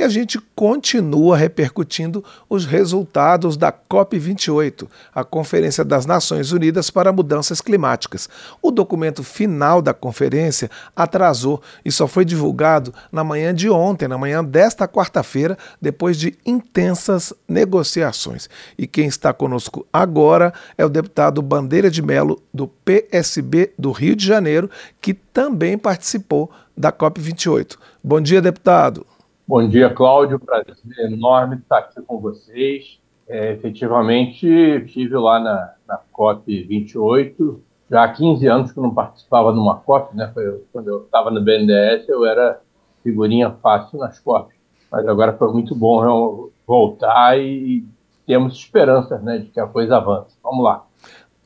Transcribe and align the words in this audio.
e 0.00 0.02
a 0.02 0.08
gente 0.08 0.40
continua 0.56 1.36
repercutindo 1.36 2.24
os 2.48 2.64
resultados 2.64 3.54
da 3.54 3.70
COP28, 3.70 4.88
a 5.14 5.22
Conferência 5.22 5.84
das 5.84 6.06
Nações 6.06 6.52
Unidas 6.52 6.88
para 6.88 7.12
Mudanças 7.12 7.60
Climáticas. 7.60 8.26
O 8.62 8.70
documento 8.70 9.22
final 9.22 9.82
da 9.82 9.92
conferência 9.92 10.70
atrasou 10.96 11.60
e 11.84 11.92
só 11.92 12.06
foi 12.06 12.24
divulgado 12.24 12.94
na 13.12 13.22
manhã 13.22 13.54
de 13.54 13.68
ontem, 13.68 14.08
na 14.08 14.16
manhã 14.16 14.42
desta 14.42 14.88
quarta-feira, 14.88 15.58
depois 15.82 16.16
de 16.18 16.34
intensas 16.46 17.34
negociações. 17.46 18.48
E 18.78 18.86
quem 18.86 19.06
está 19.06 19.34
conosco 19.34 19.86
agora 19.92 20.54
é 20.78 20.84
o 20.84 20.88
deputado 20.88 21.42
Bandeira 21.42 21.90
de 21.90 22.00
Melo, 22.00 22.42
do 22.54 22.66
PSB 22.66 23.74
do 23.78 23.92
Rio 23.92 24.16
de 24.16 24.24
Janeiro, 24.26 24.70
que 24.98 25.12
também 25.12 25.76
participou 25.76 26.50
da 26.74 26.90
COP28. 26.90 27.76
Bom 28.02 28.18
dia, 28.18 28.40
deputado. 28.40 29.04
Bom 29.50 29.66
dia, 29.66 29.92
Cláudio. 29.92 30.38
Prazer 30.38 31.10
enorme 31.10 31.56
estar 31.56 31.78
aqui 31.78 32.00
com 32.02 32.20
vocês. 32.20 33.00
É, 33.26 33.50
efetivamente, 33.50 34.46
estive 34.46 35.16
lá 35.16 35.40
na, 35.40 35.74
na 35.88 36.00
COP28. 36.16 37.58
Já 37.90 38.04
há 38.04 38.12
15 38.12 38.46
anos 38.46 38.70
que 38.70 38.78
eu 38.78 38.84
não 38.84 38.94
participava 38.94 39.52
numa 39.52 39.74
COP, 39.74 40.16
né? 40.16 40.30
Foi, 40.32 40.64
quando 40.72 40.86
eu 40.86 41.02
estava 41.02 41.32
no 41.32 41.42
BNDES, 41.42 42.08
eu 42.08 42.24
era 42.24 42.60
figurinha 43.02 43.50
fácil 43.50 43.98
nas 43.98 44.20
COPs. 44.20 44.54
Mas 44.88 45.04
agora 45.08 45.36
foi 45.36 45.52
muito 45.52 45.74
bom 45.74 46.48
voltar 46.64 47.36
e 47.36 47.84
temos 48.24 48.54
esperanças 48.54 49.20
né, 49.20 49.38
de 49.38 49.46
que 49.46 49.58
a 49.58 49.66
coisa 49.66 49.96
avance. 49.96 50.38
Vamos 50.44 50.62
lá. 50.62 50.86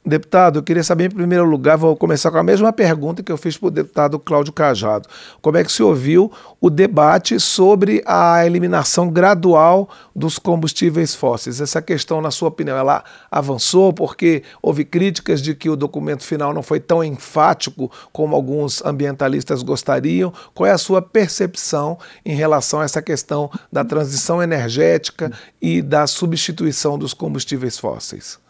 Deputado, 0.06 0.58
eu 0.58 0.62
queria 0.62 0.84
saber, 0.84 1.04
em 1.04 1.10
primeiro 1.10 1.46
lugar, 1.46 1.78
vou 1.78 1.96
começar 1.96 2.30
com 2.30 2.36
a 2.36 2.42
mesma 2.42 2.70
pergunta 2.70 3.22
que 3.22 3.32
eu 3.32 3.38
fiz 3.38 3.56
para 3.56 3.68
o 3.68 3.70
deputado 3.70 4.18
Cláudio 4.18 4.52
Cajado. 4.52 5.08
Como 5.40 5.56
é 5.56 5.64
que 5.64 5.72
se 5.72 5.82
ouviu 5.82 6.30
o 6.60 6.68
debate 6.68 7.40
sobre 7.40 8.02
a 8.04 8.44
eliminação 8.44 9.08
gradual 9.08 9.88
dos 10.14 10.38
combustíveis 10.38 11.14
fósseis? 11.14 11.58
Essa 11.58 11.80
questão, 11.80 12.20
na 12.20 12.30
sua 12.30 12.50
opinião, 12.50 12.76
ela 12.76 13.02
avançou 13.30 13.94
porque 13.94 14.42
houve 14.60 14.84
críticas 14.84 15.40
de 15.40 15.54
que 15.54 15.70
o 15.70 15.76
documento 15.76 16.22
final 16.22 16.52
não 16.52 16.62
foi 16.62 16.80
tão 16.80 17.02
enfático 17.02 17.90
como 18.12 18.36
alguns 18.36 18.84
ambientalistas 18.84 19.62
gostariam. 19.62 20.30
Qual 20.52 20.66
é 20.66 20.72
a 20.72 20.76
sua 20.76 21.00
percepção 21.00 21.98
em 22.26 22.34
relação 22.34 22.80
a 22.80 22.84
essa 22.84 23.00
questão 23.00 23.50
da 23.72 23.82
transição 23.82 24.42
energética 24.42 25.32
e 25.62 25.80
da 25.80 26.06
substituição 26.06 26.98
dos 26.98 27.14
combustíveis 27.14 27.78
fósseis? 27.78 28.43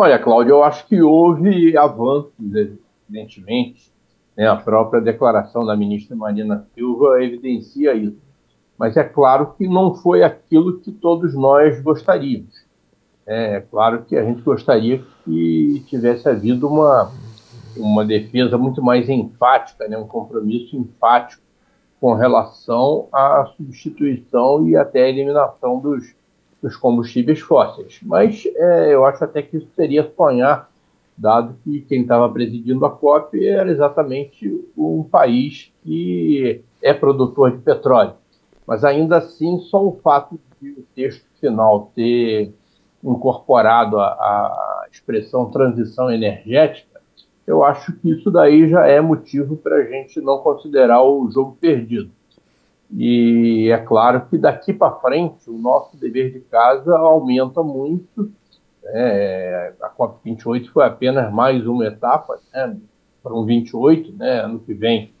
Olha, 0.00 0.16
Cláudio, 0.16 0.52
eu 0.52 0.62
acho 0.62 0.86
que 0.86 1.02
houve 1.02 1.76
avanços, 1.76 2.32
evidentemente. 2.38 3.92
Né? 4.36 4.46
A 4.46 4.54
própria 4.54 5.00
declaração 5.00 5.66
da 5.66 5.76
ministra 5.76 6.14
Marina 6.14 6.64
Silva 6.72 7.20
evidencia 7.20 7.94
isso. 7.94 8.22
Mas 8.78 8.96
é 8.96 9.02
claro 9.02 9.54
que 9.58 9.66
não 9.66 9.96
foi 9.96 10.22
aquilo 10.22 10.78
que 10.78 10.92
todos 10.92 11.34
nós 11.34 11.80
gostaríamos. 11.82 12.64
É 13.26 13.60
claro 13.60 14.04
que 14.04 14.16
a 14.16 14.24
gente 14.24 14.40
gostaria 14.40 15.02
que 15.24 15.82
tivesse 15.88 16.28
havido 16.28 16.68
uma, 16.68 17.10
uma 17.76 18.04
defesa 18.04 18.56
muito 18.56 18.80
mais 18.80 19.08
enfática, 19.08 19.88
né? 19.88 19.98
um 19.98 20.06
compromisso 20.06 20.76
enfático 20.76 21.42
com 22.00 22.14
relação 22.14 23.08
à 23.12 23.50
substituição 23.56 24.64
e 24.68 24.76
até 24.76 25.08
eliminação 25.08 25.80
dos, 25.80 26.14
dos 26.62 26.76
combustíveis 26.76 27.40
fósseis. 27.40 28.00
Mas 28.02 28.44
é, 28.46 28.94
eu 28.94 29.04
acho 29.04 29.22
até 29.24 29.42
que 29.42 29.56
isso 29.56 29.68
seria 29.74 30.10
sonhar, 30.16 30.70
dado 31.16 31.56
que 31.64 31.80
quem 31.82 32.02
estava 32.02 32.28
presidindo 32.28 32.84
a 32.84 32.90
COP 32.90 33.44
era 33.44 33.70
exatamente 33.70 34.64
um 34.76 35.02
país 35.02 35.72
que 35.82 36.62
é 36.82 36.92
produtor 36.94 37.52
de 37.52 37.58
petróleo. 37.58 38.14
Mas 38.66 38.84
ainda 38.84 39.18
assim, 39.18 39.58
só 39.60 39.84
o 39.84 39.98
fato 40.02 40.38
de 40.60 40.70
o 40.70 40.84
texto 40.94 41.24
final 41.40 41.90
ter 41.94 42.52
incorporado 43.02 43.98
a, 43.98 44.06
a 44.08 44.86
expressão 44.90 45.50
transição 45.50 46.10
energética, 46.10 47.00
eu 47.46 47.64
acho 47.64 47.92
que 47.94 48.10
isso 48.10 48.30
daí 48.30 48.68
já 48.68 48.86
é 48.86 49.00
motivo 49.00 49.56
para 49.56 49.76
a 49.76 49.84
gente 49.84 50.20
não 50.20 50.38
considerar 50.38 51.02
o 51.02 51.30
jogo 51.30 51.56
perdido. 51.58 52.10
E 52.90 53.70
é 53.70 53.78
claro 53.78 54.26
que 54.28 54.38
daqui 54.38 54.72
para 54.72 54.92
frente 54.92 55.48
o 55.48 55.58
nosso 55.58 55.96
dever 55.96 56.32
de 56.32 56.40
casa 56.40 56.96
aumenta 56.96 57.62
muito. 57.62 58.32
É, 58.84 59.74
a 59.82 59.90
COP28 59.90 60.68
foi 60.68 60.84
apenas 60.84 61.32
mais 61.32 61.66
uma 61.66 61.86
etapa, 61.86 62.38
né, 62.52 62.76
para 63.22 63.34
um 63.34 63.44
28, 63.44 64.12
né, 64.16 64.40
ano 64.40 64.60
que 64.60 64.72
vem 64.72 65.12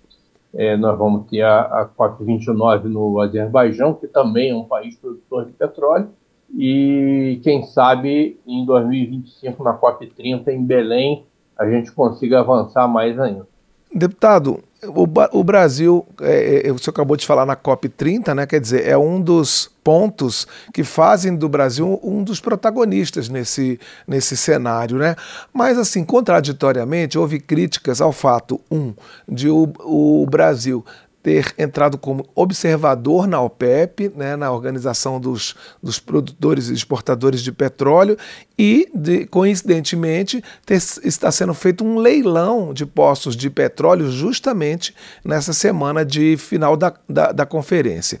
é, 0.54 0.76
nós 0.76 0.98
vamos 0.98 1.28
ter 1.28 1.42
a, 1.42 1.60
a 1.60 1.88
COP29 1.88 2.84
no 2.84 3.20
Azerbaijão, 3.20 3.94
que 3.94 4.06
também 4.06 4.50
é 4.50 4.56
um 4.56 4.64
país 4.64 4.96
produtor 4.96 5.44
de 5.46 5.52
petróleo, 5.52 6.08
e 6.54 7.40
quem 7.42 7.62
sabe 7.64 8.40
em 8.46 8.64
2025, 8.64 9.62
na 9.62 9.78
COP30 9.78 10.48
em 10.48 10.64
Belém, 10.64 11.26
a 11.58 11.68
gente 11.68 11.92
consiga 11.92 12.40
avançar 12.40 12.88
mais 12.88 13.18
ainda. 13.18 13.46
Deputado, 13.92 14.62
o, 14.84 15.08
o 15.38 15.42
Brasil, 15.42 16.06
é, 16.20 16.68
é, 16.68 16.72
o 16.72 16.78
senhor 16.78 16.92
acabou 16.92 17.16
de 17.16 17.26
falar 17.26 17.44
na 17.44 17.56
COP30, 17.56 18.34
né? 18.34 18.46
Quer 18.46 18.60
dizer, 18.60 18.86
é 18.86 18.96
um 18.96 19.20
dos 19.20 19.70
pontos 19.82 20.46
que 20.72 20.84
fazem 20.84 21.34
do 21.34 21.48
Brasil 21.48 21.98
um 22.02 22.22
dos 22.22 22.40
protagonistas 22.40 23.28
nesse, 23.28 23.80
nesse 24.06 24.36
cenário, 24.36 24.98
né? 24.98 25.16
Mas, 25.52 25.78
assim, 25.78 26.04
contraditoriamente, 26.04 27.18
houve 27.18 27.40
críticas 27.40 28.00
ao 28.00 28.12
fato, 28.12 28.60
um, 28.70 28.92
de 29.28 29.48
o, 29.48 29.72
o 29.80 30.26
Brasil 30.26 30.84
ter 31.28 31.52
entrado 31.58 31.98
como 31.98 32.26
observador 32.34 33.26
na 33.26 33.38
OPEP, 33.38 34.10
né, 34.16 34.34
na 34.34 34.50
Organização 34.50 35.20
dos, 35.20 35.54
dos 35.82 35.98
Produtores 35.98 36.70
e 36.70 36.72
Exportadores 36.72 37.42
de 37.42 37.52
Petróleo, 37.52 38.16
e, 38.58 38.88
de, 38.94 39.26
coincidentemente, 39.26 40.42
ter, 40.64 40.82
está 41.04 41.30
sendo 41.30 41.52
feito 41.52 41.84
um 41.84 41.98
leilão 41.98 42.72
de 42.72 42.86
postos 42.86 43.36
de 43.36 43.50
petróleo 43.50 44.10
justamente 44.10 44.94
nessa 45.22 45.52
semana 45.52 46.02
de 46.02 46.38
final 46.38 46.78
da, 46.78 46.94
da, 47.06 47.30
da 47.30 47.44
conferência. 47.44 48.18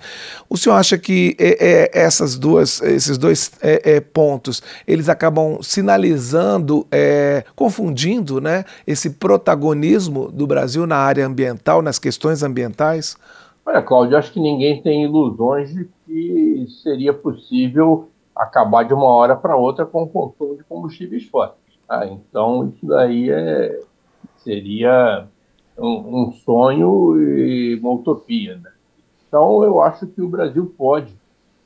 O 0.48 0.58
senhor 0.58 0.76
acha 0.76 0.98
que 0.98 1.34
é, 1.38 1.56
é, 1.66 1.90
essas 1.98 2.36
duas, 2.36 2.82
esses 2.82 3.16
dois 3.16 3.50
é, 3.62 3.96
é 3.96 4.00
pontos 4.00 4.62
eles 4.86 5.08
acabam 5.08 5.60
sinalizando, 5.62 6.86
é, 6.92 7.42
confundindo 7.56 8.38
né, 8.38 8.66
esse 8.86 9.10
protagonismo 9.10 10.30
do 10.30 10.46
Brasil 10.46 10.86
na 10.86 10.98
área 10.98 11.26
ambiental, 11.26 11.80
nas 11.80 11.98
questões 11.98 12.42
ambientais? 12.42 12.97
Olha, 13.64 13.82
Cláudio, 13.82 14.16
acho 14.16 14.32
que 14.32 14.40
ninguém 14.40 14.80
tem 14.80 15.04
ilusões 15.04 15.72
de 15.72 15.88
que 16.06 16.66
seria 16.82 17.12
possível 17.12 18.08
acabar 18.34 18.84
de 18.84 18.94
uma 18.94 19.06
hora 19.06 19.36
para 19.36 19.56
outra 19.56 19.84
com 19.84 20.04
o 20.04 20.08
consumo 20.08 20.56
de 20.56 20.64
combustíveis 20.64 21.24
fósseis. 21.24 21.58
Tá? 21.86 22.06
Então, 22.06 22.68
isso 22.68 22.86
daí 22.86 23.30
é, 23.30 23.80
seria 24.38 25.26
um, 25.76 26.22
um, 26.22 26.32
sonho 26.32 27.20
e 27.20 27.74
uma 27.76 27.92
utopia. 27.92 28.56
Né? 28.56 28.70
Então, 29.26 29.62
eu 29.64 29.82
acho 29.82 30.06
que 30.06 30.22
o 30.22 30.28
Brasil 30.28 30.72
pode, 30.76 31.14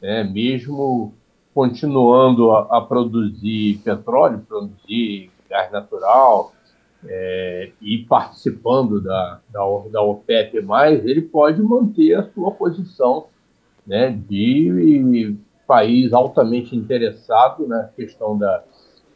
né, 0.00 0.24
mesmo 0.24 1.12
continuando 1.54 2.50
a, 2.52 2.78
a, 2.78 2.80
produzir 2.80 3.78
petróleo, 3.84 4.44
produzir 4.48 5.30
gás 5.48 5.70
natural 5.70 6.52
é, 7.08 7.70
e 7.80 7.98
participando 7.98 9.00
da, 9.00 9.40
da, 9.50 9.60
da 9.90 10.02
OPEP+, 10.02 10.64
ele 11.04 11.22
pode 11.22 11.60
manter 11.62 12.14
a 12.14 12.30
sua 12.30 12.50
posição 12.52 13.26
né, 13.86 14.10
de 14.10 15.36
país 15.66 16.12
altamente 16.12 16.76
interessado 16.76 17.66
na 17.66 17.84
questão 17.84 18.36
da, 18.36 18.62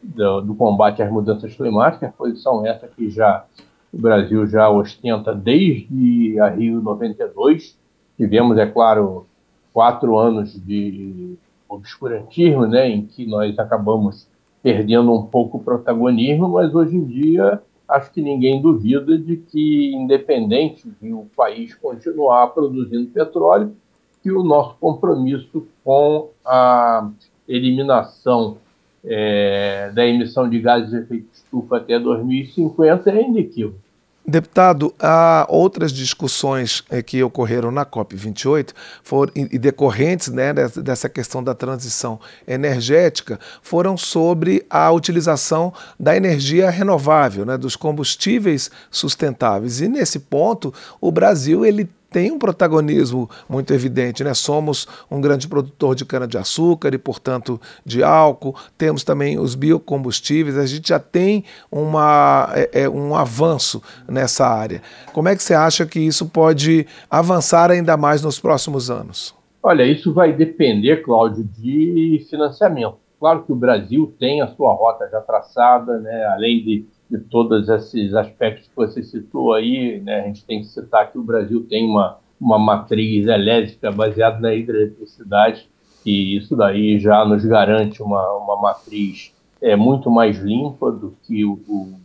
do, 0.01 0.41
do, 0.41 0.55
combate 0.55 1.01
às 1.01 1.11
mudanças 1.11 1.53
climáticas, 1.55 2.15
posição 2.15 2.65
essa 2.65 2.87
que 2.87 3.09
já 3.09 3.45
o 3.93 3.97
Brasil 3.97 4.45
já 4.47 4.69
ostenta 4.69 5.33
desde 5.33 6.39
a 6.39 6.49
Rio 6.49 6.81
92. 6.81 7.77
Tivemos, 8.17 8.57
é 8.57 8.65
claro, 8.65 9.25
quatro 9.71 10.17
anos 10.17 10.53
de 10.53 11.37
obscurantismo, 11.69 12.65
né, 12.65 12.89
em 12.89 13.05
que 13.05 13.25
nós 13.25 13.57
acabamos 13.57 14.27
perdendo 14.61 15.13
um 15.13 15.25
pouco 15.25 15.57
o 15.57 15.63
protagonismo, 15.63 16.49
mas 16.49 16.73
hoje 16.73 16.95
em 16.95 17.05
dia 17.05 17.61
acho 17.87 18.11
que 18.11 18.21
ninguém 18.21 18.61
duvida 18.61 19.17
de 19.17 19.37
que, 19.37 19.93
independente 19.93 20.89
de 21.01 21.13
o 21.13 21.27
país 21.35 21.73
continuar 21.73 22.47
produzindo 22.47 23.09
petróleo, 23.09 23.75
que 24.21 24.31
o 24.31 24.43
nosso 24.43 24.75
compromisso 24.79 25.65
com 25.83 26.29
a 26.45 27.09
eliminação 27.47 28.57
é, 29.03 29.89
da 29.93 30.05
emissão 30.05 30.49
de 30.49 30.59
gases 30.59 30.89
de 30.89 30.97
efeito 30.97 31.27
estufa 31.31 31.77
até 31.77 31.97
2050 31.97 33.09
é 33.09 33.23
inequívoco. 33.23 33.86
Deputado, 34.29 34.93
há 34.99 35.45
outras 35.47 35.93
discussões 35.93 36.83
eh, 36.89 37.01
que 37.01 37.23
ocorreram 37.23 37.71
na 37.71 37.85
COP28 37.85 38.73
foram, 39.01 39.31
e 39.33 39.57
decorrentes 39.57 40.27
né, 40.27 40.53
dessa 40.53 41.07
questão 41.07 41.41
da 41.41 41.55
transição 41.55 42.19
energética 42.45 43.39
foram 43.61 43.95
sobre 43.95 44.65
a 44.69 44.91
utilização 44.91 45.73
da 45.97 46.13
energia 46.13 46.69
renovável, 46.69 47.45
né, 47.45 47.57
dos 47.57 47.77
combustíveis 47.77 48.69
sustentáveis. 48.91 49.79
E 49.79 49.87
nesse 49.87 50.19
ponto, 50.19 50.73
o 50.99 51.09
Brasil 51.09 51.65
ele 51.65 51.89
tem 52.17 52.31
um 52.31 52.39
protagonismo 52.39 53.29
muito 53.47 53.71
evidente, 53.71 54.23
né? 54.23 54.33
Somos 54.33 54.87
um 55.09 55.21
grande 55.21 55.47
produtor 55.47 55.93
de 55.93 56.03
cana-de-açúcar 56.03 56.91
e, 56.95 56.97
portanto, 56.97 57.61
de 57.85 58.01
álcool. 58.01 58.55
Temos 58.75 59.03
também 59.03 59.37
os 59.37 59.53
biocombustíveis. 59.53 60.57
A 60.57 60.65
gente 60.65 60.89
já 60.89 60.97
tem 60.97 61.43
uma, 61.71 62.49
é, 62.55 62.85
é, 62.85 62.89
um 62.89 63.15
avanço 63.15 63.83
nessa 64.09 64.47
área. 64.47 64.81
Como 65.13 65.29
é 65.29 65.35
que 65.35 65.43
você 65.43 65.53
acha 65.53 65.85
que 65.85 65.99
isso 65.99 66.27
pode 66.27 66.87
avançar 67.07 67.69
ainda 67.69 67.95
mais 67.95 68.23
nos 68.23 68.39
próximos 68.39 68.89
anos? 68.89 69.35
Olha, 69.61 69.83
isso 69.83 70.11
vai 70.11 70.33
depender, 70.33 71.03
Cláudio, 71.03 71.43
de 71.43 72.25
financiamento. 72.31 72.97
Claro 73.19 73.43
que 73.43 73.51
o 73.51 73.55
Brasil 73.55 74.11
tem 74.19 74.41
a 74.41 74.47
sua 74.47 74.73
rota 74.73 75.07
já 75.11 75.21
traçada, 75.21 75.99
né? 75.99 76.25
além 76.33 76.63
de 76.63 76.85
de 77.09 77.17
todos 77.17 77.69
esses 77.69 78.13
aspectos 78.13 78.67
que 78.67 78.75
você 78.75 79.01
citou 79.01 79.53
aí, 79.53 79.99
né, 80.01 80.21
a 80.21 80.27
gente 80.27 80.45
tem 80.45 80.59
que 80.59 80.67
citar 80.67 81.11
que 81.11 81.17
o 81.17 81.23
Brasil 81.23 81.65
tem 81.69 81.85
uma, 81.85 82.17
uma 82.39 82.59
matriz 82.59 83.27
elétrica 83.27 83.91
baseada 83.91 84.39
na 84.39 84.53
hidroeletricidade, 84.53 85.69
e 86.05 86.37
isso 86.37 86.55
daí 86.55 86.99
já 86.99 87.25
nos 87.25 87.43
garante 87.45 88.01
uma, 88.01 88.37
uma 88.37 88.55
matriz 88.61 89.33
é, 89.61 89.75
muito 89.75 90.09
mais 90.09 90.37
limpa 90.39 90.91
do 90.91 91.15
que 91.23 91.43
o, 91.43 91.59
o, 91.67 91.99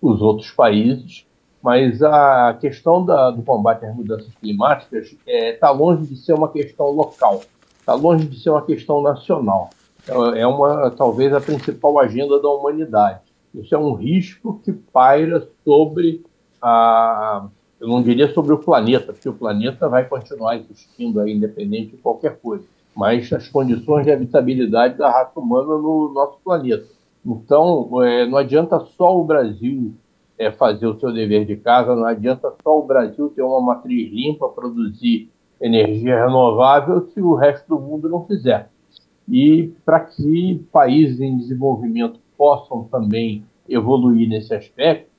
os 0.00 0.20
outros 0.20 0.50
países. 0.50 1.26
Mas 1.62 2.02
a 2.02 2.56
questão 2.58 3.04
da, 3.04 3.30
do 3.30 3.42
combate 3.42 3.84
às 3.84 3.94
mudanças 3.94 4.32
climáticas 4.40 5.08
está 5.08 5.20
é, 5.26 5.52
tá 5.52 5.70
longe 5.70 6.06
de 6.06 6.16
ser 6.16 6.32
uma 6.32 6.48
questão 6.48 6.86
local, 6.86 7.42
está 7.78 7.92
longe 7.92 8.26
de 8.26 8.40
ser 8.40 8.50
uma 8.50 8.62
questão 8.62 9.02
nacional. 9.02 9.68
É 10.36 10.46
uma 10.46 10.90
talvez 10.90 11.32
a 11.32 11.40
principal 11.40 11.98
agenda 11.98 12.40
da 12.40 12.48
humanidade. 12.48 13.20
Isso 13.54 13.74
é 13.74 13.78
um 13.78 13.94
risco 13.94 14.60
que 14.64 14.72
paira 14.72 15.46
sobre 15.64 16.24
a. 16.62 17.48
Eu 17.80 17.88
não 17.88 18.02
diria 18.02 18.32
sobre 18.32 18.52
o 18.52 18.58
planeta, 18.58 19.12
porque 19.12 19.28
o 19.28 19.32
planeta 19.32 19.88
vai 19.88 20.04
continuar 20.06 20.56
existindo 20.56 21.18
aí, 21.18 21.32
independente 21.32 21.92
de 21.92 21.96
qualquer 21.96 22.38
coisa, 22.38 22.64
mas 22.94 23.32
as 23.32 23.48
condições 23.48 24.04
de 24.04 24.12
habitabilidade 24.12 24.98
da 24.98 25.10
raça 25.10 25.40
humana 25.40 25.78
no 25.78 26.12
nosso 26.12 26.38
planeta. 26.44 26.84
Então, 27.24 28.02
é, 28.02 28.26
não 28.26 28.36
adianta 28.36 28.78
só 28.96 29.18
o 29.18 29.24
Brasil 29.24 29.94
é, 30.38 30.50
fazer 30.50 30.86
o 30.86 30.98
seu 30.98 31.12
dever 31.12 31.44
de 31.46 31.56
casa, 31.56 31.94
não 31.94 32.04
adianta 32.04 32.52
só 32.62 32.78
o 32.78 32.86
Brasil 32.86 33.30
ter 33.30 33.42
uma 33.42 33.60
matriz 33.60 34.12
limpa, 34.12 34.48
produzir 34.48 35.30
energia 35.60 36.24
renovável, 36.24 37.08
se 37.12 37.20
o 37.20 37.34
resto 37.34 37.66
do 37.68 37.80
mundo 37.80 38.08
não 38.08 38.26
fizer. 38.26 38.70
E 39.28 39.72
para 39.84 40.00
que 40.00 40.66
países 40.72 41.20
em 41.20 41.36
desenvolvimento 41.36 42.18
possam 42.40 42.84
também 42.84 43.44
evoluir 43.68 44.26
nesse 44.26 44.54
aspecto, 44.54 45.10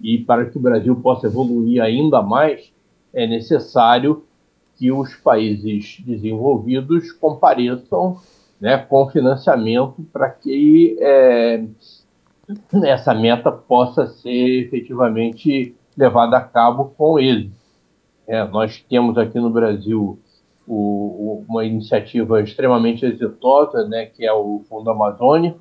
e 0.00 0.18
para 0.18 0.46
que 0.48 0.56
o 0.56 0.60
Brasil 0.60 0.94
possa 0.94 1.26
evoluir 1.26 1.82
ainda 1.82 2.22
mais, 2.22 2.72
é 3.12 3.26
necessário 3.26 4.22
que 4.76 4.92
os 4.92 5.12
países 5.16 6.00
desenvolvidos 6.06 7.10
compareçam 7.10 8.20
né, 8.60 8.78
com 8.78 9.10
financiamento 9.10 10.06
para 10.12 10.30
que 10.30 10.96
é, 11.00 11.64
essa 12.84 13.12
meta 13.12 13.50
possa 13.50 14.06
ser 14.06 14.64
efetivamente 14.64 15.74
levada 15.98 16.36
a 16.36 16.42
cabo 16.42 16.94
com 16.96 17.18
eles. 17.18 17.50
É, 18.24 18.44
nós 18.44 18.78
temos 18.88 19.18
aqui 19.18 19.40
no 19.40 19.50
Brasil 19.50 20.16
o, 20.64 20.74
o, 20.76 21.44
uma 21.48 21.64
iniciativa 21.64 22.40
extremamente 22.40 23.04
exitosa, 23.04 23.84
né, 23.88 24.06
que 24.06 24.24
é 24.24 24.32
o 24.32 24.62
Fundo 24.68 24.88
Amazônia, 24.88 25.56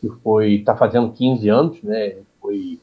que 0.00 0.08
foi 0.22 0.54
está 0.54 0.76
fazendo 0.76 1.12
15 1.12 1.48
anos, 1.48 1.82
né? 1.82 2.16
Foi 2.40 2.80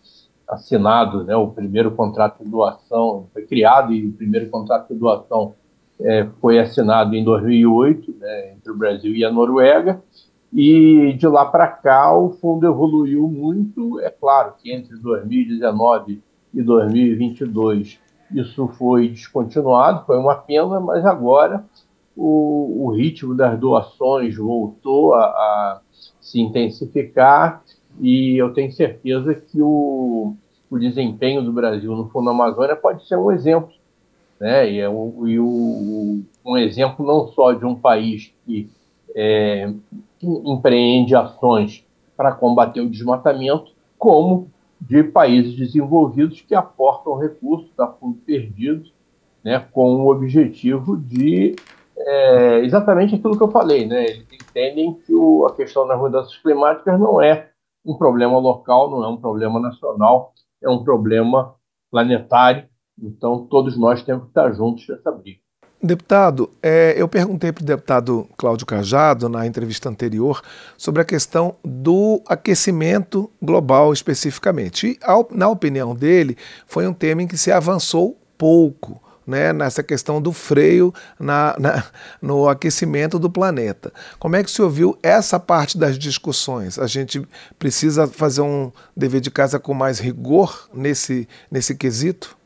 assinado, 0.47 1.23
né? 1.23 1.35
O 1.35 1.47
primeiro 1.47 1.91
contrato 1.91 2.43
de 2.43 2.49
doação 2.49 3.27
foi 3.33 3.45
criado 3.45 3.93
e 3.93 4.07
o 4.07 4.13
primeiro 4.13 4.49
contrato 4.49 4.93
de 4.93 4.99
doação 4.99 5.53
é, 5.99 6.27
foi 6.41 6.59
assinado 6.59 7.15
em 7.15 7.23
2008, 7.23 8.15
né? 8.19 8.53
Entre 8.53 8.71
o 8.71 8.77
Brasil 8.77 9.15
e 9.15 9.23
a 9.23 9.31
Noruega. 9.31 10.01
E 10.53 11.13
de 11.13 11.27
lá 11.27 11.45
para 11.45 11.67
cá 11.67 12.15
o 12.15 12.31
fundo 12.31 12.65
evoluiu 12.65 13.27
muito. 13.27 13.99
É 14.01 14.09
claro 14.09 14.53
que 14.57 14.71
entre 14.71 14.95
2019 14.97 16.21
e 16.53 16.61
2022 16.61 17.99
isso 18.31 18.67
foi 18.69 19.09
descontinuado, 19.09 20.05
foi 20.05 20.17
uma 20.17 20.35
pena, 20.35 20.79
mas 20.79 21.05
agora 21.05 21.63
o, 22.15 22.85
o 22.85 22.91
ritmo 22.91 23.35
das 23.35 23.59
doações 23.59 24.35
voltou 24.35 25.13
a, 25.13 25.25
a 25.25 25.81
se 26.25 26.41
intensificar 26.41 27.63
e 28.01 28.35
eu 28.35 28.51
tenho 28.51 28.71
certeza 28.71 29.35
que 29.35 29.61
o, 29.61 30.35
o 30.71 30.79
desempenho 30.79 31.43
do 31.43 31.53
Brasil 31.53 31.95
no 31.95 32.09
Fundo 32.09 32.31
Amazônia 32.31 32.75
pode 32.75 33.07
ser 33.07 33.15
um 33.15 33.31
exemplo. 33.31 33.71
Né? 34.39 34.71
E, 34.71 34.79
é 34.79 34.89
um, 34.89 35.27
e 35.27 35.39
o, 35.39 36.23
um 36.43 36.57
exemplo 36.57 37.05
não 37.05 37.27
só 37.27 37.53
de 37.53 37.63
um 37.63 37.75
país 37.75 38.33
que, 38.43 38.67
é, 39.15 39.71
que 40.17 40.25
empreende 40.27 41.15
ações 41.15 41.85
para 42.17 42.31
combater 42.31 42.81
o 42.81 42.89
desmatamento, 42.89 43.71
como 43.95 44.49
de 44.81 45.03
países 45.03 45.55
desenvolvidos 45.55 46.41
que 46.41 46.55
aportam 46.55 47.19
recursos 47.19 47.79
a 47.79 47.87
fundo 47.87 48.17
perdido, 48.25 48.89
né, 49.43 49.63
com 49.71 50.01
o 50.01 50.11
objetivo 50.11 50.97
de 50.97 51.55
é, 51.97 52.59
exatamente 52.59 53.15
aquilo 53.15 53.37
que 53.37 53.43
eu 53.43 53.51
falei, 53.51 53.87
né? 53.87 54.05
Eles 54.05 54.27
entendem 54.31 54.93
que 55.05 55.13
o, 55.13 55.45
a 55.45 55.55
questão 55.55 55.87
das 55.87 55.97
mudanças 55.97 56.35
climáticas 56.37 56.99
não 56.99 57.21
é 57.21 57.49
um 57.85 57.95
problema 57.97 58.37
local, 58.37 58.89
não 58.89 59.03
é 59.03 59.07
um 59.07 59.17
problema 59.17 59.59
nacional, 59.59 60.33
é 60.61 60.69
um 60.69 60.83
problema 60.83 61.55
planetário. 61.91 62.65
Então, 63.01 63.45
todos 63.47 63.77
nós 63.77 64.01
temos 64.03 64.23
que 64.23 64.29
estar 64.29 64.51
juntos 64.53 64.87
nessa 64.87 65.11
briga. 65.11 65.39
Deputado, 65.83 66.49
é, 66.63 66.95
eu 66.97 67.07
perguntei 67.07 67.51
para 67.51 67.61
o 67.61 67.65
deputado 67.65 68.27
Cláudio 68.37 68.65
Cajado, 68.65 69.29
na 69.29 69.45
entrevista 69.45 69.87
anterior, 69.87 70.41
sobre 70.77 71.01
a 71.01 71.05
questão 71.05 71.55
do 71.63 72.21
aquecimento 72.27 73.29
global 73.41 73.93
especificamente. 73.93 74.87
E, 74.87 74.99
ao, 75.03 75.27
na 75.31 75.47
opinião 75.47 75.93
dele, 75.93 76.37
foi 76.65 76.87
um 76.87 76.93
tema 76.93 77.21
em 77.21 77.27
que 77.27 77.37
se 77.37 77.51
avançou 77.51 78.17
pouco 78.37 78.99
né, 79.25 79.51
nessa 79.51 79.81
questão 79.81 80.21
do 80.21 80.31
freio 80.31 80.93
na, 81.19 81.55
na, 81.59 81.83
no 82.21 82.47
aquecimento 82.47 83.17
do 83.17 83.29
planeta. 83.29 83.91
Como 84.19 84.35
é 84.35 84.43
que 84.43 84.49
o 84.49 84.51
senhor 84.51 84.69
viu 84.69 84.97
essa 85.01 85.39
parte 85.39 85.77
das 85.77 85.97
discussões? 85.97 86.77
A 86.77 86.87
gente 86.87 87.25
precisa 87.57 88.07
fazer 88.07 88.41
um 88.41 88.71
dever 88.95 89.21
de 89.21 89.31
casa 89.31 89.59
com 89.59 89.73
mais 89.73 89.99
rigor 89.99 90.69
nesse, 90.73 91.27
nesse 91.49 91.75
quesito? 91.75 92.37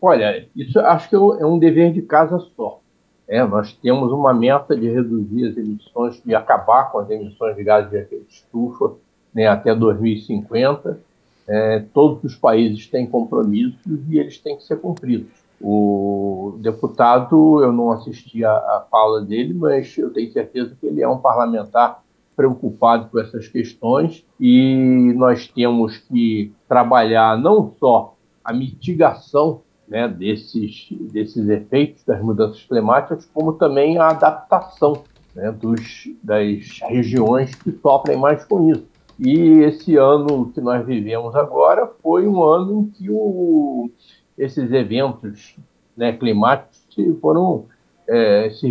Olha, 0.00 0.46
isso 0.54 0.78
acho 0.78 1.08
que 1.08 1.16
é 1.16 1.18
um 1.18 1.56
é 1.56 1.60
dever 1.60 1.92
de 1.92 2.02
casa 2.02 2.38
só. 2.56 2.80
É, 3.26 3.44
nós 3.44 3.72
temos 3.74 4.10
uma 4.10 4.32
meta 4.32 4.74
de 4.74 4.88
reduzir 4.88 5.48
as 5.48 5.56
emissões, 5.56 6.22
de 6.24 6.34
acabar 6.34 6.90
com 6.90 6.98
as 6.98 7.10
emissões 7.10 7.56
de 7.56 7.62
gases 7.62 7.90
de 7.90 7.98
efeito 7.98 8.26
estufa 8.30 8.94
né, 9.34 9.46
até 9.46 9.74
2050. 9.74 10.98
É, 11.46 11.84
todos 11.92 12.24
os 12.24 12.36
países 12.36 12.86
têm 12.86 13.06
compromissos 13.06 14.00
e 14.08 14.18
eles 14.18 14.38
têm 14.38 14.56
que 14.56 14.64
ser 14.64 14.80
cumpridos. 14.80 15.30
O 15.60 16.58
deputado, 16.60 17.62
eu 17.62 17.72
não 17.72 17.90
assisti 17.90 18.44
a, 18.44 18.52
a 18.52 18.86
fala 18.90 19.22
dele, 19.22 19.54
mas 19.54 19.96
eu 19.98 20.12
tenho 20.12 20.32
certeza 20.32 20.76
que 20.80 20.86
ele 20.86 21.02
é 21.02 21.08
um 21.08 21.18
parlamentar 21.18 22.02
preocupado 22.36 23.08
com 23.10 23.18
essas 23.18 23.48
questões 23.48 24.24
e 24.38 25.12
nós 25.16 25.48
temos 25.48 25.98
que 25.98 26.52
trabalhar 26.68 27.36
não 27.36 27.74
só 27.80 28.14
a 28.44 28.52
mitigação 28.52 29.62
né, 29.88 30.06
desses, 30.06 30.86
desses 31.12 31.48
efeitos 31.48 32.04
das 32.04 32.22
mudanças 32.22 32.62
climáticas, 32.62 33.28
como 33.34 33.54
também 33.54 33.98
a 33.98 34.10
adaptação 34.10 35.02
né, 35.34 35.50
dos, 35.50 36.08
das 36.22 36.78
regiões 36.82 37.54
que 37.56 37.72
sofrem 37.72 38.16
mais 38.16 38.44
com 38.44 38.70
isso. 38.70 38.86
E 39.18 39.60
esse 39.62 39.96
ano 39.96 40.52
que 40.52 40.60
nós 40.60 40.86
vivemos 40.86 41.34
agora 41.34 41.90
foi 42.00 42.28
um 42.28 42.40
ano 42.40 42.82
em 42.82 42.86
que 42.90 43.10
o, 43.10 43.90
esses 44.38 44.72
eventos 44.72 45.56
né, 45.96 46.12
climáticos 46.12 46.94
foram 47.20 47.66
é, 48.08 48.50
se 48.50 48.68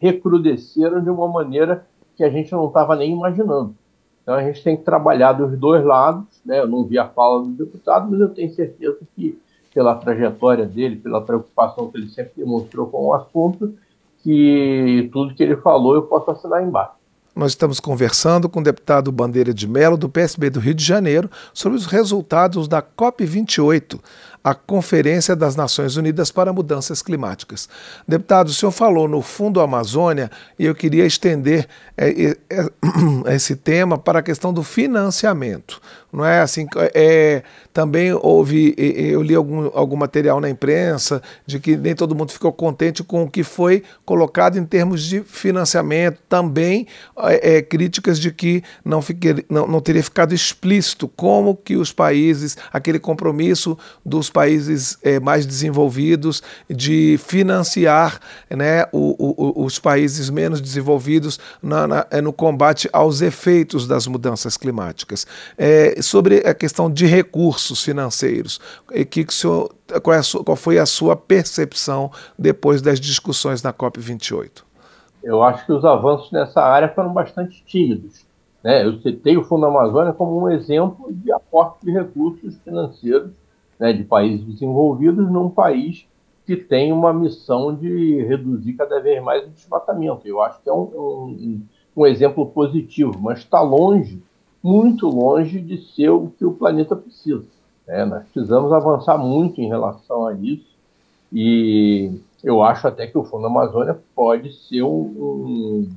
recrudesceram 0.00 1.02
de 1.02 1.10
uma 1.10 1.26
maneira 1.26 1.86
que 2.16 2.22
a 2.22 2.30
gente 2.30 2.52
não 2.52 2.68
estava 2.68 2.94
nem 2.94 3.12
imaginando. 3.12 3.74
Então 4.22 4.34
a 4.34 4.42
gente 4.42 4.62
tem 4.62 4.76
que 4.76 4.82
trabalhar 4.82 5.32
dos 5.32 5.58
dois 5.58 5.84
lados. 5.84 6.26
Né? 6.44 6.60
Eu 6.60 6.68
não 6.68 6.84
vi 6.84 6.98
a 6.98 7.08
fala 7.08 7.42
do 7.42 7.48
deputado, 7.48 8.10
mas 8.10 8.20
eu 8.20 8.28
tenho 8.28 8.52
certeza 8.54 8.98
que 9.16 9.38
pela 9.72 9.94
trajetória 9.94 10.66
dele, 10.66 10.96
pela 10.96 11.20
preocupação 11.22 11.90
que 11.90 11.98
ele 11.98 12.08
sempre 12.08 12.32
demonstrou 12.36 12.86
com 12.88 13.06
o 13.06 13.14
assunto, 13.14 13.74
que 14.22 15.08
tudo 15.12 15.34
que 15.34 15.42
ele 15.42 15.56
falou 15.56 15.94
eu 15.94 16.02
posso 16.02 16.30
assinar 16.30 16.62
embaixo. 16.62 16.98
Nós 17.38 17.52
estamos 17.52 17.78
conversando 17.78 18.48
com 18.48 18.58
o 18.58 18.64
deputado 18.64 19.12
Bandeira 19.12 19.54
de 19.54 19.68
Melo, 19.68 19.96
do 19.96 20.08
PSB 20.08 20.50
do 20.50 20.58
Rio 20.58 20.74
de 20.74 20.84
Janeiro, 20.84 21.30
sobre 21.54 21.78
os 21.78 21.86
resultados 21.86 22.66
da 22.66 22.82
COP28, 22.82 24.00
a 24.48 24.54
Conferência 24.54 25.36
das 25.36 25.54
Nações 25.56 25.96
Unidas 25.96 26.30
para 26.30 26.54
Mudanças 26.54 27.02
Climáticas. 27.02 27.68
Deputado, 28.06 28.48
o 28.48 28.52
senhor 28.54 28.72
falou 28.72 29.06
no 29.06 29.20
Fundo 29.20 29.60
Amazônia 29.60 30.30
e 30.58 30.64
eu 30.64 30.74
queria 30.74 31.04
estender 31.04 31.68
é, 31.98 32.08
é, 32.08 32.36
esse 33.34 33.54
tema 33.54 33.98
para 33.98 34.20
a 34.20 34.22
questão 34.22 34.50
do 34.50 34.62
financiamento. 34.62 35.82
Não 36.10 36.24
é 36.24 36.40
assim? 36.40 36.66
É, 36.94 37.42
também 37.74 38.12
houve, 38.14 38.74
eu 38.78 39.22
li 39.22 39.34
algum, 39.34 39.70
algum 39.74 39.96
material 39.96 40.40
na 40.40 40.48
imprensa 40.48 41.20
de 41.46 41.60
que 41.60 41.76
nem 41.76 41.94
todo 41.94 42.14
mundo 42.14 42.32
ficou 42.32 42.50
contente 42.50 43.04
com 43.04 43.24
o 43.24 43.30
que 43.30 43.42
foi 43.42 43.82
colocado 44.06 44.56
em 44.56 44.64
termos 44.64 45.02
de 45.02 45.20
financiamento. 45.20 46.18
Também 46.26 46.86
é, 47.18 47.56
é, 47.56 47.62
críticas 47.62 48.18
de 48.18 48.32
que 48.32 48.62
não, 48.82 49.02
fique, 49.02 49.44
não, 49.50 49.66
não 49.66 49.80
teria 49.82 50.02
ficado 50.02 50.32
explícito 50.32 51.06
como 51.08 51.54
que 51.54 51.76
os 51.76 51.92
países, 51.92 52.56
aquele 52.72 52.98
compromisso 52.98 53.76
dos 54.02 54.30
países 54.30 54.37
é, 55.02 55.18
mais 55.20 55.46
desenvolvidos 55.46 56.42
de 56.68 57.18
financiar 57.18 58.20
né, 58.50 58.84
o, 58.92 59.16
o, 59.18 59.64
os 59.64 59.78
países 59.78 60.30
menos 60.30 60.60
desenvolvidos 60.60 61.38
na, 61.62 61.86
na, 61.86 62.06
é, 62.10 62.20
no 62.20 62.32
combate 62.32 62.88
aos 62.92 63.20
efeitos 63.20 63.86
das 63.86 64.06
mudanças 64.06 64.56
climáticas. 64.56 65.26
É, 65.56 66.00
sobre 66.02 66.38
a 66.46 66.54
questão 66.54 66.90
de 66.90 67.06
recursos 67.06 67.82
financeiros, 67.82 68.60
que, 69.10 69.24
que 69.24 69.34
senhor, 69.34 69.70
qual, 70.02 70.16
é 70.16 70.22
sua, 70.22 70.44
qual 70.44 70.56
foi 70.56 70.78
a 70.78 70.86
sua 70.86 71.16
percepção 71.16 72.10
depois 72.38 72.82
das 72.82 73.00
discussões 73.00 73.62
na 73.62 73.72
COP28? 73.72 74.62
Eu 75.22 75.42
acho 75.42 75.66
que 75.66 75.72
os 75.72 75.84
avanços 75.84 76.30
nessa 76.30 76.62
área 76.62 76.88
foram 76.88 77.12
bastante 77.12 77.62
tímidos. 77.64 78.26
Né? 78.62 78.84
Eu 78.84 79.00
citei 79.00 79.36
o 79.36 79.44
Fundo 79.44 79.66
Amazônia 79.66 80.12
como 80.12 80.42
um 80.42 80.50
exemplo 80.50 81.08
de 81.12 81.32
aporte 81.32 81.84
de 81.84 81.92
recursos 81.92 82.56
financeiros 82.64 83.30
né, 83.78 83.92
de 83.92 84.04
países 84.04 84.44
desenvolvidos 84.44 85.30
num 85.30 85.48
país 85.50 86.06
que 86.46 86.56
tem 86.56 86.92
uma 86.92 87.12
missão 87.12 87.74
de 87.74 88.22
reduzir 88.24 88.72
cada 88.72 89.00
vez 89.00 89.22
mais 89.22 89.44
o 89.46 89.50
desmatamento. 89.50 90.26
Eu 90.26 90.40
acho 90.40 90.62
que 90.62 90.68
é 90.68 90.72
um, 90.72 90.82
um, 90.82 91.62
um 91.96 92.06
exemplo 92.06 92.46
positivo, 92.46 93.14
mas 93.20 93.40
está 93.40 93.60
longe 93.60 94.22
muito 94.62 95.06
longe 95.06 95.60
de 95.60 95.78
ser 95.78 96.10
o 96.10 96.28
que 96.28 96.44
o 96.44 96.52
planeta 96.52 96.96
precisa. 96.96 97.44
Né? 97.86 98.04
Nós 98.04 98.24
precisamos 98.24 98.72
avançar 98.72 99.16
muito 99.18 99.60
em 99.60 99.68
relação 99.68 100.26
a 100.26 100.34
isso 100.34 100.76
e 101.32 102.20
eu 102.42 102.62
acho 102.62 102.86
até 102.86 103.06
que 103.06 103.18
o 103.18 103.24
Fundo 103.24 103.46
Amazônia 103.46 103.98
pode 104.14 104.52
ser 104.52 104.82
um, 104.82 104.88
um 104.88 105.90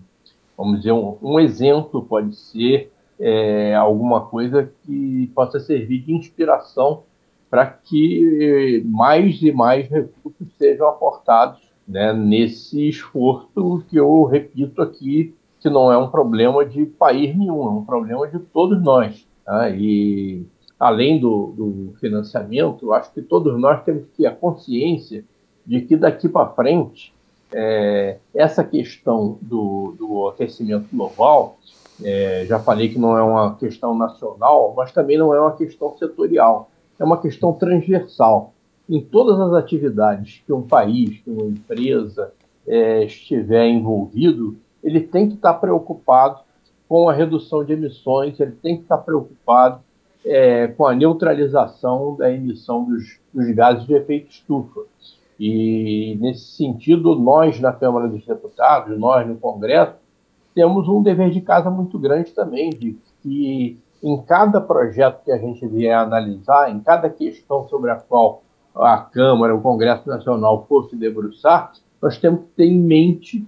vamos 0.57 0.77
dizer, 0.77 0.91
um, 0.91 1.39
exemplo, 1.39 2.03
pode 2.03 2.35
ser 2.35 2.91
é, 3.19 3.75
alguma 3.75 4.21
coisa 4.21 4.71
que 4.85 5.31
possa 5.33 5.59
servir 5.59 5.99
de 5.99 6.13
inspiração 6.13 7.03
para 7.51 7.65
que 7.65 8.81
mais 8.85 9.41
e 9.41 9.51
mais 9.51 9.89
recursos 9.89 10.47
sejam 10.57 10.87
aportados 10.87 11.59
né, 11.85 12.13
nesse 12.13 12.87
esforço 12.87 13.83
que 13.89 13.97
eu 13.97 14.23
repito 14.23 14.81
aqui 14.81 15.35
que 15.59 15.69
não 15.69 15.91
é 15.91 15.97
um 15.97 16.07
problema 16.07 16.65
de 16.65 16.85
país 16.85 17.37
nenhum, 17.37 17.63
é 17.63 17.71
um 17.71 17.83
problema 17.83 18.25
de 18.25 18.39
todos 18.39 18.81
nós. 18.81 19.27
Tá? 19.45 19.69
E 19.69 20.43
além 20.79 21.19
do, 21.19 21.53
do 21.55 21.93
financiamento, 21.99 22.93
acho 22.93 23.13
que 23.13 23.21
todos 23.21 23.59
nós 23.59 23.83
temos 23.83 24.05
que 24.05 24.23
ter 24.23 24.27
a 24.27 24.35
consciência 24.35 25.25
de 25.65 25.81
que 25.81 25.97
daqui 25.97 26.29
para 26.29 26.49
frente 26.51 27.13
é, 27.53 28.17
essa 28.33 28.63
questão 28.63 29.37
do, 29.41 29.93
do 29.99 30.29
aquecimento 30.29 30.87
global, 30.91 31.57
é, 32.01 32.45
já 32.47 32.59
falei 32.59 32.89
que 32.89 32.97
não 32.97 33.17
é 33.17 33.21
uma 33.21 33.55
questão 33.55 33.95
nacional, 33.95 34.73
mas 34.75 34.91
também 34.93 35.17
não 35.17 35.35
é 35.35 35.39
uma 35.39 35.55
questão 35.55 35.95
setorial, 35.97 36.70
é 37.01 37.03
uma 37.03 37.19
questão 37.19 37.51
transversal. 37.51 38.53
Em 38.87 39.01
todas 39.01 39.39
as 39.39 39.53
atividades 39.53 40.43
que 40.45 40.53
um 40.53 40.61
país, 40.61 41.19
que 41.19 41.31
uma 41.31 41.47
empresa 41.47 42.31
é, 42.67 43.03
estiver 43.05 43.67
envolvido, 43.67 44.55
ele 44.83 45.01
tem 45.01 45.27
que 45.27 45.33
estar 45.33 45.55
preocupado 45.55 46.41
com 46.87 47.09
a 47.09 47.13
redução 47.13 47.65
de 47.65 47.73
emissões, 47.73 48.39
ele 48.39 48.51
tem 48.51 48.77
que 48.77 48.83
estar 48.83 48.99
preocupado 48.99 49.81
é, 50.23 50.67
com 50.67 50.85
a 50.85 50.93
neutralização 50.93 52.15
da 52.15 52.31
emissão 52.31 52.83
dos, 52.83 53.19
dos, 53.33 53.49
gases 53.55 53.87
de 53.87 53.95
efeito 53.95 54.29
estufa. 54.29 54.81
E, 55.39 56.15
nesse 56.21 56.51
sentido, 56.55 57.15
nós 57.15 57.59
na 57.59 57.73
Câmara 57.73 58.07
dos 58.07 58.23
Deputados, 58.23 58.95
nós 58.99 59.27
no 59.27 59.37
Congresso, 59.37 59.95
temos 60.53 60.87
um 60.87 61.01
dever 61.01 61.31
de 61.31 61.41
casa 61.41 61.71
muito 61.71 61.97
grande 61.97 62.31
também, 62.31 62.69
de 62.69 62.95
que 63.23 63.79
em 64.03 64.21
cada 64.21 64.59
projeto 64.59 65.23
que 65.23 65.31
a 65.31 65.37
gente 65.37 65.65
vier 65.67 65.95
analisar, 65.95 66.71
em 66.71 66.79
cada 66.79 67.09
questão 67.09 67.67
sobre 67.67 67.91
a 67.91 67.95
qual 67.95 68.43
a 68.75 68.97
Câmara, 68.97 69.55
o 69.55 69.61
Congresso 69.61 70.07
Nacional 70.07 70.65
for 70.67 70.89
se 70.89 70.95
debruçar, 70.95 71.73
nós 72.01 72.17
temos 72.17 72.41
que 72.41 72.47
ter 72.57 72.65
em 72.65 72.79
mente 72.79 73.45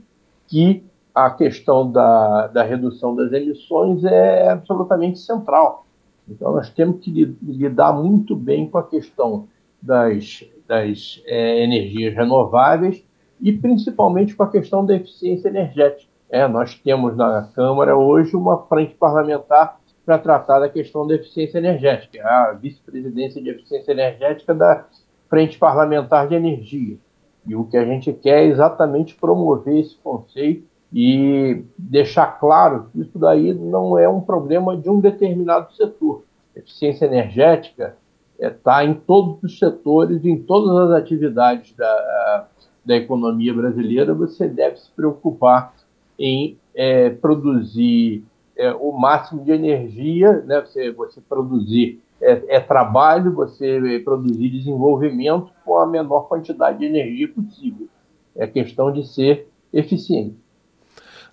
que 0.48 0.84
a 1.14 1.30
questão 1.30 1.92
da, 1.92 2.48
da 2.48 2.64
redução 2.64 3.16
das 3.16 3.32
emissões 3.32 4.04
é 4.04 4.50
absolutamente 4.50 5.20
central. 5.20 5.86
Então, 6.28 6.54
nós 6.54 6.70
temos 6.70 7.02
que 7.02 7.12
lidar 7.42 7.94
muito 7.94 8.36
bem 8.36 8.68
com 8.68 8.78
a 8.78 8.84
questão 8.84 9.48
das, 9.82 10.44
das 10.68 11.22
é, 11.26 11.64
energias 11.64 12.14
renováveis 12.16 13.04
e 13.42 13.52
principalmente 13.52 14.36
com 14.36 14.44
a 14.44 14.50
questão 14.50 14.86
da 14.86 14.96
eficiência 14.96 15.50
energética. 15.50 16.10
É, 16.30 16.48
nós 16.48 16.76
temos 16.76 17.16
na 17.16 17.44
Câmara 17.54 17.96
hoje 17.96 18.36
uma 18.36 18.66
frente 18.66 18.96
parlamentar 18.96 19.78
para 20.06 20.18
tratar 20.18 20.60
da 20.60 20.70
questão 20.70 21.08
da 21.08 21.16
eficiência 21.16 21.58
energética, 21.58 22.22
a 22.24 22.54
vice-presidência 22.54 23.42
de 23.42 23.50
eficiência 23.50 23.92
energética 23.92 24.54
da 24.54 24.86
Frente 25.30 25.58
Parlamentar 25.58 26.28
de 26.28 26.36
Energia. 26.36 26.98
E 27.46 27.56
o 27.56 27.66
que 27.66 27.78
a 27.78 27.86
gente 27.86 28.12
quer 28.14 28.44
é 28.44 28.48
exatamente 28.48 29.16
promover 29.16 29.80
esse 29.80 29.96
conceito 29.98 30.66
e 30.94 31.64
deixar 31.78 32.40
claro 32.40 32.88
que 32.92 33.02
isso 33.02 33.18
daí 33.18 33.54
não 33.54 33.98
é 33.98 34.08
um 34.08 34.22
problema 34.22 34.78
de 34.78 34.90
um 34.90 35.00
determinado 35.00 35.74
setor. 35.74 36.24
eficiência 36.56 37.06
energética 37.06 37.96
está 38.40 38.84
é, 38.84 38.88
em 38.88 38.94
todos 38.94 39.42
os 39.42 39.58
setores, 39.58 40.24
em 40.24 40.38
todas 40.38 40.76
as 40.90 41.02
atividades 41.02 41.74
da, 41.76 42.48
da 42.86 42.96
economia 42.96 43.54
brasileira, 43.54 44.14
você 44.14 44.48
deve 44.48 44.78
se 44.78 44.92
preocupar 44.92 45.74
em 46.20 46.58
é, 46.76 47.10
produzir 47.10 48.24
é, 48.56 48.72
o 48.74 48.92
máximo 48.92 49.44
de 49.44 49.52
energia, 49.52 50.42
né? 50.46 50.62
você, 50.62 50.92
você 50.92 51.22
produzir 51.22 52.02
é, 52.22 52.56
é, 52.56 52.60
trabalho, 52.60 53.34
você 53.34 54.00
produzir 54.04 54.50
desenvolvimento 54.50 55.52
com 55.66 55.78
a 55.78 55.86
menor 55.86 56.28
quantidade 56.28 56.80
de 56.80 56.86
energia 56.86 57.28
possível. 57.28 57.88
É 58.36 58.48
questão 58.48 58.92
de 58.92 59.08
ser 59.08 59.48
eficiente. 59.72 60.43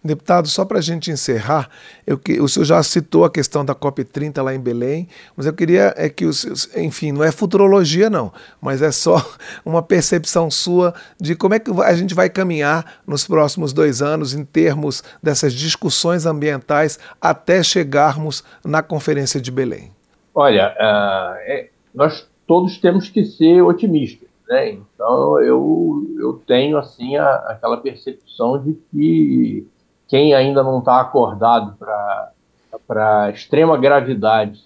Deputado, 0.03 0.49
só 0.49 0.65
para 0.65 0.79
a 0.79 0.83
gente 0.83 1.11
encerrar, 1.11 1.69
eu, 2.07 2.19
o 2.43 2.49
senhor 2.49 2.65
já 2.65 2.83
citou 2.83 3.23
a 3.23 3.31
questão 3.31 3.63
da 3.63 3.75
COP30 3.75 4.43
lá 4.43 4.55
em 4.55 4.59
Belém, 4.59 5.07
mas 5.37 5.45
eu 5.45 5.53
queria 5.53 5.93
é 5.95 6.09
que, 6.09 6.25
os, 6.25 6.75
enfim, 6.75 7.13
não 7.13 7.23
é 7.23 7.31
futurologia 7.31 8.09
não, 8.09 8.33
mas 8.63 8.81
é 8.81 8.91
só 8.91 9.23
uma 9.63 9.83
percepção 9.83 10.51
sua 10.51 10.95
de 11.21 11.35
como 11.35 11.53
é 11.53 11.59
que 11.59 11.71
a 11.83 11.95
gente 11.95 12.15
vai 12.15 12.31
caminhar 12.31 13.01
nos 13.07 13.27
próximos 13.27 13.75
dois 13.75 14.01
anos 14.01 14.33
em 14.33 14.43
termos 14.43 15.05
dessas 15.23 15.53
discussões 15.53 16.25
ambientais 16.25 16.99
até 17.21 17.63
chegarmos 17.63 18.43
na 18.65 18.83
Conferência 18.83 19.39
de 19.39 19.51
Belém. 19.51 19.91
Olha, 20.35 20.75
uh, 20.79 21.37
é, 21.41 21.69
nós 21.95 22.27
todos 22.47 22.79
temos 22.79 23.11
que 23.11 23.23
ser 23.23 23.61
otimistas. 23.61 24.31
Né? 24.49 24.71
Então 24.71 25.41
eu, 25.43 26.07
eu 26.19 26.43
tenho 26.47 26.79
assim 26.79 27.17
a, 27.17 27.35
aquela 27.49 27.77
percepção 27.77 28.59
de 28.59 28.79
que 28.91 29.69
quem 30.11 30.35
ainda 30.35 30.65
não 30.65 30.81
está 30.81 31.01
acordado 31.01 31.77
para 31.79 33.23
a 33.25 33.31
extrema 33.31 33.79
gravidade 33.79 34.61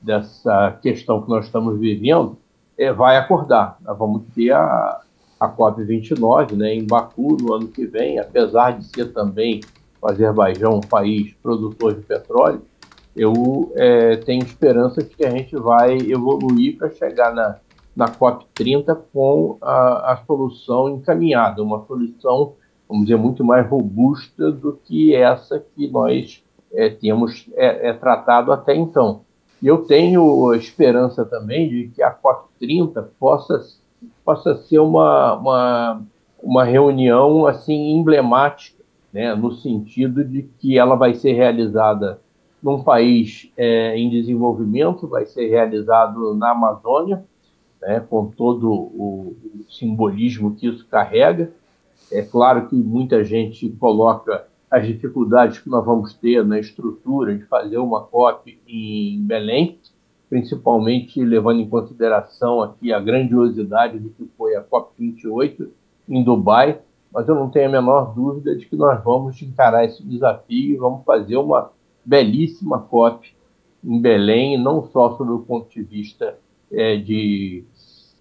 dessa 0.00 0.78
questão 0.82 1.22
que 1.22 1.30
nós 1.30 1.46
estamos 1.46 1.80
vivendo, 1.80 2.36
é, 2.76 2.92
vai 2.92 3.16
acordar. 3.16 3.78
Nós 3.80 3.96
vamos 3.96 4.22
ter 4.34 4.52
a, 4.52 5.00
a 5.40 5.48
COP29 5.48 6.52
né, 6.52 6.74
em 6.74 6.86
Baku 6.86 7.38
no 7.40 7.54
ano 7.54 7.68
que 7.68 7.86
vem, 7.86 8.18
apesar 8.18 8.72
de 8.72 8.84
ser 8.84 9.06
também 9.06 9.60
o 10.02 10.08
Azerbaijão 10.08 10.76
um 10.76 10.80
país 10.80 11.32
produtor 11.42 11.94
de 11.94 12.02
petróleo, 12.02 12.62
eu 13.16 13.72
é, 13.76 14.16
tenho 14.16 14.44
esperança 14.44 15.02
de 15.02 15.08
que 15.08 15.24
a 15.24 15.30
gente 15.30 15.56
vai 15.56 15.96
evoluir 15.96 16.76
para 16.76 16.90
chegar 16.90 17.34
na, 17.34 17.56
na 17.96 18.06
COP30 18.06 18.98
com 19.12 19.56
a, 19.62 20.12
a 20.12 20.16
solução 20.26 20.90
encaminhada, 20.90 21.62
uma 21.62 21.84
solução 21.86 22.54
vamos 22.90 23.06
dizer, 23.06 23.16
muito 23.16 23.44
mais 23.44 23.68
robusta 23.68 24.50
do 24.50 24.72
que 24.72 25.14
essa 25.14 25.60
que 25.60 25.86
nós 25.88 26.42
é, 26.72 26.90
temos 26.90 27.48
é, 27.54 27.90
é, 27.90 27.92
tratado 27.92 28.52
até 28.52 28.74
então. 28.74 29.20
Eu 29.62 29.84
tenho 29.84 30.52
esperança 30.54 31.24
também 31.24 31.68
de 31.68 31.88
que 31.88 32.02
a 32.02 32.12
COP30 32.12 33.06
possa, 33.18 33.60
possa 34.24 34.56
ser 34.56 34.80
uma, 34.80 35.34
uma, 35.34 36.02
uma 36.42 36.64
reunião 36.64 37.46
assim 37.46 37.92
emblemática, 37.92 38.82
né, 39.12 39.34
no 39.34 39.52
sentido 39.52 40.24
de 40.24 40.42
que 40.58 40.76
ela 40.76 40.96
vai 40.96 41.14
ser 41.14 41.32
realizada 41.32 42.20
num 42.60 42.82
país 42.82 43.50
é, 43.56 43.96
em 43.96 44.10
desenvolvimento, 44.10 45.06
vai 45.06 45.26
ser 45.26 45.48
realizado 45.48 46.34
na 46.34 46.50
Amazônia, 46.50 47.24
né, 47.80 48.00
com 48.00 48.26
todo 48.26 48.70
o 48.70 49.36
simbolismo 49.68 50.54
que 50.54 50.66
isso 50.66 50.86
carrega. 50.88 51.52
É 52.12 52.22
claro 52.22 52.68
que 52.68 52.74
muita 52.74 53.22
gente 53.24 53.68
coloca 53.78 54.46
as 54.70 54.86
dificuldades 54.86 55.58
que 55.58 55.68
nós 55.68 55.84
vamos 55.84 56.14
ter 56.14 56.44
na 56.44 56.58
estrutura 56.58 57.36
de 57.36 57.44
fazer 57.44 57.78
uma 57.78 58.02
COP 58.02 58.60
em 58.66 59.20
Belém, 59.22 59.78
principalmente 60.28 61.22
levando 61.22 61.60
em 61.60 61.68
consideração 61.68 62.62
aqui 62.62 62.92
a 62.92 63.00
grandiosidade 63.00 63.98
do 63.98 64.10
que 64.10 64.26
foi 64.36 64.54
a 64.54 64.62
COP 64.62 64.92
28 64.98 65.70
em 66.08 66.22
Dubai, 66.22 66.80
mas 67.12 67.28
eu 67.28 67.34
não 67.34 67.50
tenho 67.50 67.68
a 67.68 67.72
menor 67.72 68.14
dúvida 68.14 68.54
de 68.54 68.66
que 68.66 68.76
nós 68.76 69.02
vamos 69.02 69.42
encarar 69.42 69.84
esse 69.84 70.02
desafio 70.04 70.74
e 70.74 70.76
vamos 70.76 71.04
fazer 71.04 71.36
uma 71.36 71.72
belíssima 72.04 72.78
COP 72.78 73.34
em 73.84 74.00
Belém, 74.00 74.56
não 74.56 74.88
só 74.90 75.16
sob 75.16 75.32
o 75.32 75.40
ponto 75.40 75.68
de 75.68 75.82
vista 75.82 76.38
é, 76.70 76.96
de, 76.96 77.64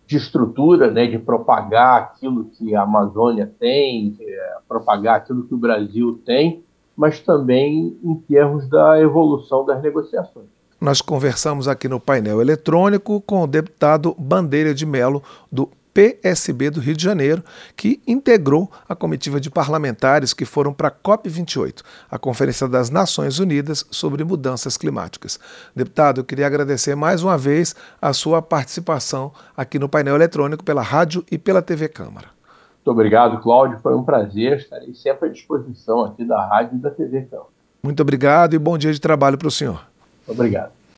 de 0.09 0.17
estrutura, 0.17 0.89
né, 0.89 1.05
de 1.05 1.19
propagar 1.19 2.01
aquilo 2.01 2.45
que 2.45 2.73
a 2.73 2.81
Amazônia 2.81 3.45
tem, 3.59 4.17
é, 4.19 4.57
propagar 4.67 5.17
aquilo 5.17 5.43
que 5.43 5.53
o 5.53 5.57
Brasil 5.57 6.19
tem, 6.25 6.63
mas 6.97 7.19
também 7.19 7.95
em 8.03 8.15
termos 8.15 8.67
da 8.67 8.99
evolução 8.99 9.63
das 9.63 9.79
negociações. 9.83 10.47
Nós 10.81 10.99
conversamos 10.99 11.67
aqui 11.67 11.87
no 11.87 11.99
painel 11.99 12.41
eletrônico 12.41 13.21
com 13.21 13.43
o 13.43 13.47
deputado 13.47 14.15
Bandeira 14.17 14.73
de 14.73 14.83
Melo, 14.83 15.21
do 15.51 15.69
PSB 15.99 16.69
do 16.69 16.79
Rio 16.79 16.95
de 16.95 17.03
Janeiro, 17.03 17.43
que 17.75 18.01
integrou 18.07 18.71
a 18.87 18.95
comitiva 18.95 19.37
de 19.37 19.51
parlamentares 19.51 20.33
que 20.33 20.45
foram 20.45 20.71
para 20.71 20.87
a 20.87 20.91
COP28, 20.91 21.81
a 22.09 22.17
Conferência 22.17 22.69
das 22.69 22.89
Nações 22.89 23.37
Unidas 23.37 23.85
sobre 23.91 24.23
Mudanças 24.23 24.77
Climáticas. 24.77 25.37
Deputado, 25.75 26.21
eu 26.21 26.23
queria 26.23 26.47
agradecer 26.47 26.95
mais 26.95 27.21
uma 27.21 27.37
vez 27.37 27.75
a 28.01 28.13
sua 28.13 28.41
participação 28.41 29.33
aqui 29.57 29.77
no 29.77 29.89
painel 29.89 30.15
eletrônico 30.15 30.63
pela 30.63 30.81
rádio 30.81 31.25
e 31.29 31.37
pela 31.37 31.61
TV 31.61 31.89
Câmara. 31.89 32.27
Muito 32.77 32.91
obrigado, 32.91 33.41
Cláudio. 33.41 33.79
Foi 33.79 33.93
um 33.93 34.03
prazer. 34.03 34.59
Estarei 34.59 34.93
sempre 34.93 35.27
à 35.27 35.31
disposição 35.33 36.05
aqui 36.05 36.23
da 36.23 36.47
rádio 36.47 36.77
e 36.77 36.79
da 36.79 36.91
TV 36.91 37.23
Câmara. 37.23 37.49
Muito 37.83 38.01
obrigado 38.01 38.53
e 38.53 38.57
bom 38.57 38.77
dia 38.77 38.93
de 38.93 39.01
trabalho 39.01 39.37
para 39.37 39.49
o 39.49 39.51
senhor. 39.51 39.85
Obrigado. 40.25 40.78